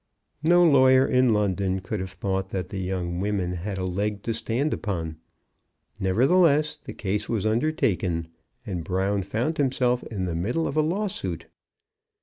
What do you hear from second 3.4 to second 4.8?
had a leg to stand